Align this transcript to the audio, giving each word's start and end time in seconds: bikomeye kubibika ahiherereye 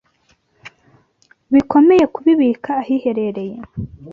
bikomeye 1.53 2.05
kubibika 2.13 2.69
ahiherereye 2.81 3.57